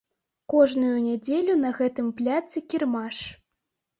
Кожную 0.53 0.93
нядзелю 1.07 1.57
на 1.65 1.69
гэтым 1.81 2.09
пляцы 2.21 2.57
кірмаш. 2.75 3.21